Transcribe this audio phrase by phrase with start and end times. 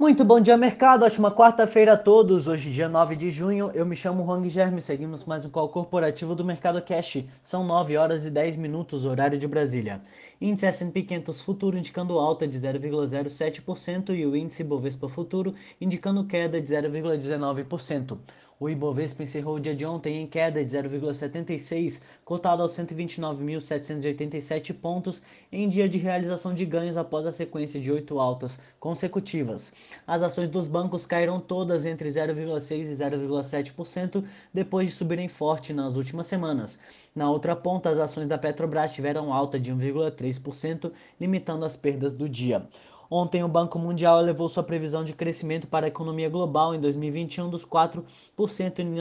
[0.00, 1.04] Muito bom dia, mercado.
[1.04, 2.46] Ótima quarta-feira a todos.
[2.46, 4.80] Hoje, dia 9 de junho, eu me chamo Hang Germe.
[4.80, 7.22] Seguimos mais um call corporativo do Mercado Cash.
[7.44, 10.00] São 9 horas e 10 minutos, horário de Brasília.
[10.40, 16.62] Índice S&P 500 Futuro indicando alta de 0,07% e o índice Bovespa Futuro indicando queda
[16.62, 18.16] de 0,19%.
[18.62, 25.22] O Ibovespa encerrou o dia de ontem em queda de 0,76, cotado aos 129.787 pontos,
[25.50, 29.72] em dia de realização de ganhos após a sequência de oito altas consecutivas.
[30.06, 35.96] As ações dos bancos caíram todas entre 0,6% e 0,7%, depois de subirem forte nas
[35.96, 36.78] últimas semanas.
[37.14, 42.28] Na outra ponta, as ações da Petrobras tiveram alta de 1,3%, limitando as perdas do
[42.28, 42.68] dia.
[43.12, 47.50] Ontem, o Banco Mundial elevou sua previsão de crescimento para a economia global em 2021
[47.50, 48.04] dos 4%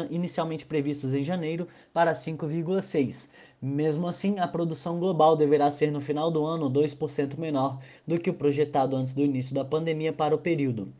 [0.09, 3.29] inicialmente previstos em janeiro para 5,6%.
[3.61, 8.31] Mesmo assim, a produção global deverá ser no final do ano 2% menor do que
[8.31, 10.91] o projetado antes do início da pandemia para o período.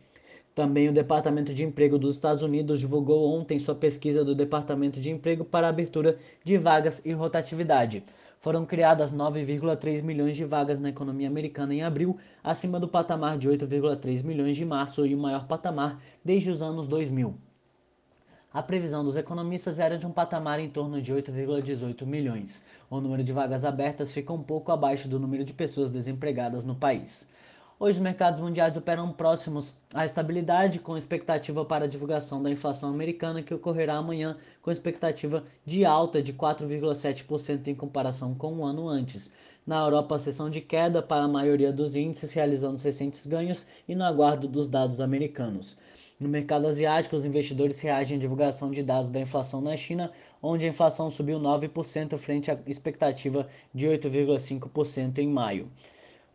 [0.54, 5.10] Também o Departamento de Emprego dos Estados Unidos divulgou ontem sua pesquisa do Departamento de
[5.10, 8.04] Emprego para abertura de vagas e rotatividade
[8.40, 13.50] foram criadas 9,3 milhões de vagas na economia americana em abril, acima do patamar de
[13.50, 17.36] 8,3 milhões de março e o maior patamar desde os anos 2000.
[18.52, 22.66] A previsão dos economistas era de um patamar em torno de 8,18 milhões.
[22.90, 26.74] O número de vagas abertas fica um pouco abaixo do número de pessoas desempregadas no
[26.74, 27.30] país.
[27.82, 32.90] Hoje os mercados mundiais operam próximos à estabilidade, com expectativa para a divulgação da inflação
[32.90, 38.90] americana, que ocorrerá amanhã, com expectativa de alta de 4,7% em comparação com um ano
[38.90, 39.32] antes.
[39.66, 43.96] Na Europa, a sessão de queda para a maioria dos índices, realizando recentes ganhos e
[43.96, 45.78] no aguardo dos dados americanos.
[46.20, 50.12] No mercado asiático, os investidores reagem à divulgação de dados da inflação na China,
[50.44, 55.72] onde a inflação subiu 9% frente à expectativa de 8,5% em maio.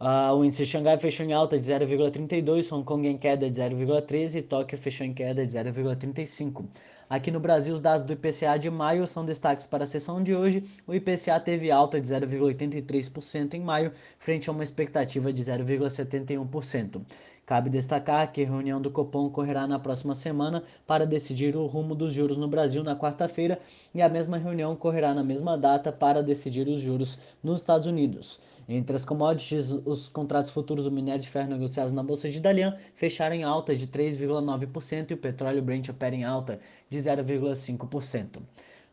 [0.05, 4.36] Uh, o índice Xangai fechou em alta de 0,32, Hong Kong em queda de 0,13
[4.36, 6.66] e Tóquio fechou em queda de 0,35.
[7.08, 10.34] Aqui no Brasil, os dados do IPCA de maio são destaques para a sessão de
[10.34, 10.62] hoje.
[10.86, 17.00] O IPCA teve alta de 0,83% em maio, frente a uma expectativa de 0,71%.
[17.47, 21.94] Cabe destacar que a reunião do Copom ocorrerá na próxima semana para decidir o rumo
[21.94, 23.60] dos juros no Brasil na quarta-feira
[23.94, 28.41] e a mesma reunião ocorrerá na mesma data para decidir os juros nos Estados Unidos.
[28.66, 32.78] Entre as commodities, os contratos futuros do minério de ferro negociados na Bolsa de Dalian
[32.94, 38.41] fecharam em alta de 3,9% e o petróleo Brent opera em alta de 0,5%.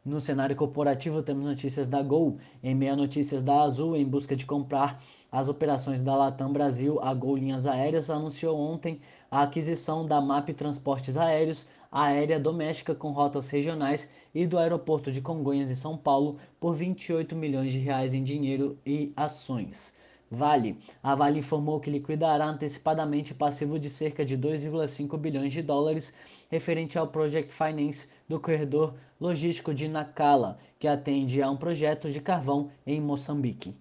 [0.03, 4.47] No cenário corporativo, temos notícias da Gol, em meia notícias da Azul, em busca de
[4.47, 4.99] comprar
[5.31, 10.49] as operações da Latam Brasil, a Gol Linhas Aéreas anunciou ontem a aquisição da MAP
[10.55, 16.37] Transportes Aéreos, aérea doméstica com rotas regionais e do aeroporto de Congonhas e São Paulo
[16.59, 19.93] por 28 milhões de reais em dinheiro e ações.
[20.33, 20.77] Vale.
[21.03, 26.15] A Vale informou que liquidará antecipadamente passivo de cerca de 2,5 bilhões de dólares
[26.49, 32.21] referente ao Project Finance do corredor logístico de Nacala, que atende a um projeto de
[32.21, 33.75] carvão em Moçambique.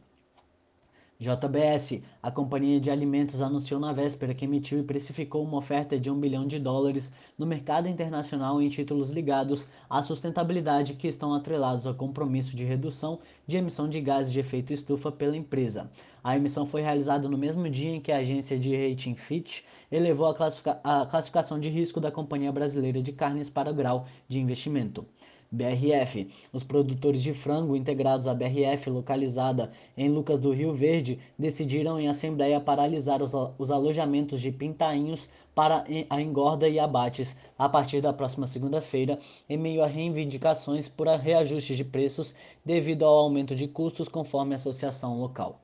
[1.20, 6.10] JBS, a companhia de alimentos, anunciou na véspera que emitiu e precificou uma oferta de
[6.10, 11.86] um bilhão de dólares no mercado internacional em títulos ligados à sustentabilidade que estão atrelados
[11.86, 15.91] ao compromisso de redução de emissão de gases de efeito estufa pela empresa.
[16.25, 19.60] A emissão foi realizada no mesmo dia em que a agência de rating Fitch
[19.92, 24.06] elevou a, classifica a classificação de risco da Companhia Brasileira de Carnes para o grau
[24.26, 25.04] de investimento.
[25.50, 26.28] BRF.
[26.52, 32.08] Os produtores de frango integrados à BRF, localizada em Lucas do Rio Verde, decidiram em
[32.08, 38.12] assembleia paralisar os, os alojamentos de pintainhos para a engorda e abates a partir da
[38.12, 39.18] próxima segunda-feira,
[39.48, 42.34] em meio a reivindicações por reajustes de preços
[42.64, 45.60] devido ao aumento de custos, conforme a associação local.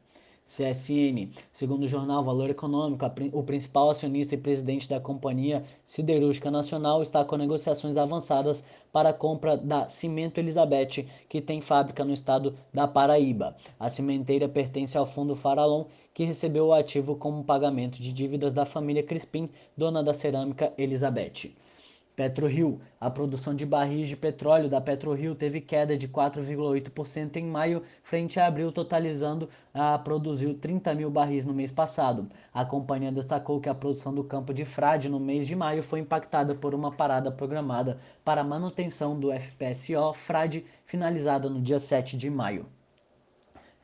[0.47, 1.29] CSN.
[1.53, 7.25] Segundo o jornal Valor Econômico, o principal acionista e presidente da Companhia Siderúrgica Nacional está
[7.25, 12.87] com negociações avançadas para a compra da Cimento Elizabeth, que tem fábrica no estado da
[12.87, 13.57] Paraíba.
[13.79, 18.65] A cimenteira pertence ao fundo Farallon, que recebeu o ativo como pagamento de dívidas da
[18.65, 21.51] família Crispim, dona da cerâmica Elizabeth.
[22.17, 22.81] PetroRio.
[22.99, 28.41] A produção de barris de petróleo da PetroRio teve queda de 4,8% em maio, frente
[28.41, 32.27] a abril, totalizando a produziu 30 mil barris no mês passado.
[32.55, 36.01] A companhia destacou que a produção do campo de Frade no mês de maio foi
[36.01, 42.31] impactada por uma parada programada para manutenção do FPSO Frade, finalizada no dia 7 de
[42.31, 42.67] maio.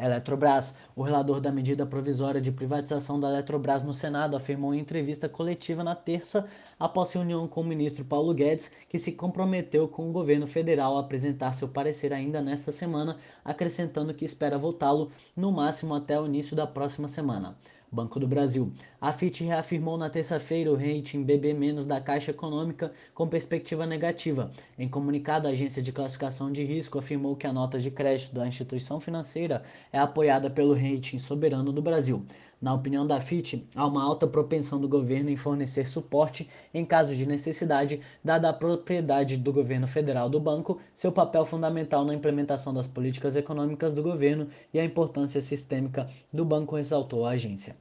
[0.02, 0.76] Eletrobras.
[0.96, 5.84] O relator da medida provisória de privatização da Eletrobras no Senado afirmou em entrevista coletiva
[5.84, 10.46] na terça, após reunião com o ministro Paulo Guedes, que se comprometeu com o governo
[10.46, 16.20] federal a apresentar seu parecer ainda nesta semana, acrescentando que espera votá-lo no máximo até
[16.20, 17.56] o início da próxima semana.
[17.92, 18.72] Banco do Brasil.
[18.98, 21.52] A FIT reafirmou na terça-feira o rating BB-
[21.86, 24.50] da Caixa Econômica com perspectiva negativa.
[24.78, 28.46] Em comunicado, a agência de classificação de risco afirmou que a nota de crédito da
[28.46, 29.62] instituição financeira
[29.92, 32.24] é apoiada pelo rating soberano do Brasil.
[32.62, 37.12] Na opinião da FIT, há uma alta propensão do governo em fornecer suporte em caso
[37.16, 42.72] de necessidade, dada a propriedade do governo federal do banco, seu papel fundamental na implementação
[42.72, 47.74] das políticas econômicas do governo e a importância sistêmica do banco, ressaltou a agência.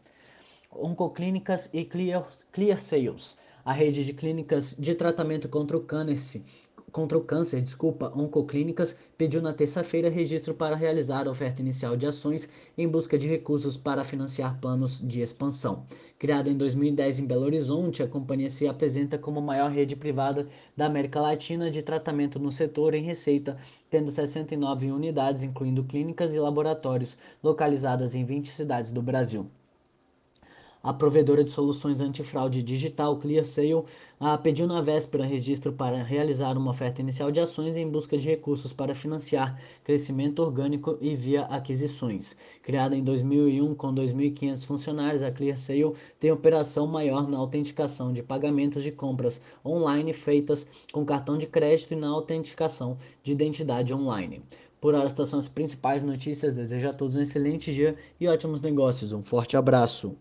[0.72, 3.38] Oncoclínicas e Clear, Clear Sales.
[3.64, 6.42] A rede de clínicas de tratamento contra o câncer
[6.92, 12.06] contra o câncer, desculpa, Oncoclínicas pediu na terça-feira registro para realizar a oferta inicial de
[12.06, 15.86] ações em busca de recursos para financiar planos de expansão.
[16.20, 20.48] Criada em 2010 em Belo Horizonte, a companhia se apresenta como a maior rede privada
[20.76, 23.58] da América Latina de tratamento no setor em receita,
[23.90, 29.50] tendo 69 unidades, incluindo clínicas e laboratórios, localizadas em 20 cidades do Brasil.
[30.84, 33.84] A provedora de soluções antifraude digital ClearSale
[34.42, 38.74] pediu na véspera registro para realizar uma oferta inicial de ações em busca de recursos
[38.74, 42.36] para financiar crescimento orgânico e via aquisições.
[42.64, 48.82] Criada em 2001 com 2.500 funcionários, a ClearSale tem operação maior na autenticação de pagamentos
[48.82, 54.42] de compras online feitas com cartão de crédito e na autenticação de identidade online.
[54.80, 56.56] Por hora, estas são as principais notícias.
[56.56, 59.14] Desejo a todos um excelente dia e ótimos negócios.
[59.14, 60.18] Um forte abraço.